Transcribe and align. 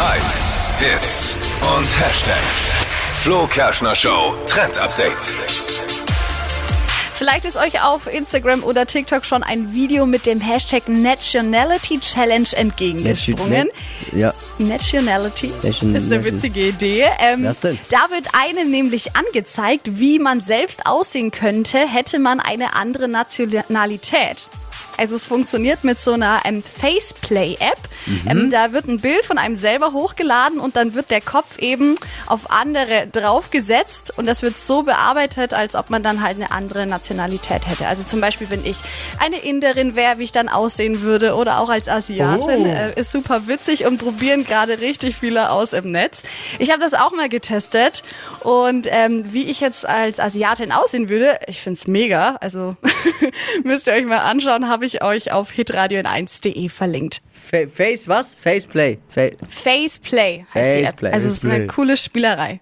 Hypes, 0.00 0.54
Hits 0.78 1.36
und 1.76 1.84
Hashtags. 2.00 2.70
Flo 3.22 3.46
Kerschner 3.46 3.94
Show 3.94 4.38
Trend 4.46 4.78
Update. 4.78 5.34
Vielleicht 7.12 7.44
ist 7.44 7.58
euch 7.58 7.82
auf 7.82 8.06
Instagram 8.10 8.64
oder 8.64 8.86
TikTok 8.86 9.26
schon 9.26 9.42
ein 9.42 9.74
Video 9.74 10.06
mit 10.06 10.24
dem 10.24 10.40
Hashtag 10.40 10.88
Nationality 10.88 12.00
Challenge 12.00 12.48
entgegengesprungen. 12.56 13.68
Ja. 14.12 14.32
Nationality 14.56 15.52
Nation- 15.62 15.94
ist 15.94 16.06
eine 16.06 16.24
witzige 16.24 16.68
Idee. 16.68 17.04
Ähm, 17.18 17.44
Was 17.44 17.60
denn? 17.60 17.78
Da 17.90 18.08
wird 18.10 18.24
einem 18.32 18.70
nämlich 18.70 19.14
angezeigt, 19.14 19.98
wie 20.00 20.18
man 20.18 20.40
selbst 20.40 20.86
aussehen 20.86 21.30
könnte, 21.30 21.76
hätte 21.86 22.18
man 22.18 22.40
eine 22.40 22.74
andere 22.74 23.06
Nationalität. 23.06 24.46
Also 25.00 25.16
es 25.16 25.26
funktioniert 25.26 25.82
mit 25.82 25.98
so 25.98 26.12
einer 26.12 26.42
ähm, 26.44 26.62
Faceplay-App. 26.62 27.78
Mhm. 28.04 28.22
Ähm, 28.28 28.50
da 28.50 28.72
wird 28.74 28.86
ein 28.86 29.00
Bild 29.00 29.24
von 29.24 29.38
einem 29.38 29.56
selber 29.56 29.94
hochgeladen 29.94 30.60
und 30.60 30.76
dann 30.76 30.94
wird 30.94 31.10
der 31.10 31.22
Kopf 31.22 31.58
eben 31.58 31.96
auf 32.26 32.50
andere 32.50 33.06
draufgesetzt 33.10 34.12
und 34.18 34.26
das 34.26 34.42
wird 34.42 34.58
so 34.58 34.82
bearbeitet, 34.82 35.54
als 35.54 35.74
ob 35.74 35.88
man 35.88 36.02
dann 36.02 36.22
halt 36.22 36.36
eine 36.36 36.50
andere 36.50 36.86
Nationalität 36.86 37.66
hätte. 37.66 37.86
Also 37.86 38.02
zum 38.02 38.20
Beispiel, 38.20 38.50
wenn 38.50 38.62
ich 38.66 38.76
eine 39.18 39.38
Inderin 39.38 39.94
wäre, 39.94 40.18
wie 40.18 40.24
ich 40.24 40.32
dann 40.32 40.50
aussehen 40.50 41.00
würde 41.00 41.34
oder 41.34 41.60
auch 41.60 41.70
als 41.70 41.88
Asiatin. 41.88 42.66
Oh. 42.66 42.66
Äh, 42.66 43.00
ist 43.00 43.10
super 43.10 43.46
witzig 43.46 43.86
und 43.86 43.96
probieren 43.96 44.44
gerade 44.44 44.80
richtig 44.80 45.16
viele 45.16 45.50
aus 45.50 45.72
im 45.72 45.92
Netz. 45.92 46.22
Ich 46.58 46.70
habe 46.70 46.80
das 46.82 46.92
auch 46.92 47.12
mal 47.12 47.30
getestet 47.30 48.02
und 48.40 48.86
ähm, 48.90 49.32
wie 49.32 49.44
ich 49.44 49.60
jetzt 49.60 49.88
als 49.88 50.20
Asiatin 50.20 50.72
aussehen 50.72 51.08
würde, 51.08 51.38
ich 51.46 51.62
find's 51.62 51.86
mega. 51.86 52.36
Also 52.42 52.76
müsst 53.64 53.86
ihr 53.86 53.92
euch 53.92 54.04
mal 54.06 54.18
anschauen, 54.18 54.68
habe 54.68 54.84
ich 54.86 55.02
euch 55.02 55.32
auf 55.32 55.50
hitradio1.de 55.52 56.68
verlinkt. 56.68 57.20
Fa 57.50 57.66
Face 57.72 58.08
was? 58.08 58.34
Faceplay. 58.34 58.98
Fa 59.10 59.28
Faceplay 59.48 60.44
heißt 60.54 60.76
die 60.76 60.80
App. 60.80 60.86
Faceplay. 60.86 61.10
Also 61.12 61.28
es 61.28 61.34
ist 61.34 61.44
eine 61.44 61.52
Faceplay. 61.54 61.74
coole 61.74 61.96
Spielerei. 61.96 62.58